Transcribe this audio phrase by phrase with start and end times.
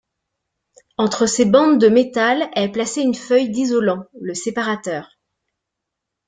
[0.97, 5.19] Entre ces bandes de métal est placée une feuille d'isolant, le séparateur.